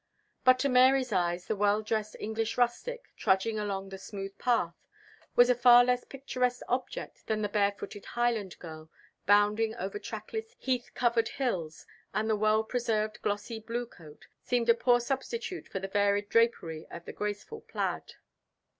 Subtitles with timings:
[0.43, 4.73] But to Mary's eyes the well dressed English rustic, trudging along the smooth path,
[5.35, 8.89] was a far less picturesque object than the barefooted Highland girl,
[9.27, 11.85] bounding over trackless heath covered hills;
[12.15, 16.87] and the well preserved glossy blue coat seemed a poor substitute for the varied drapery
[16.89, 18.13] of the graceful plaid.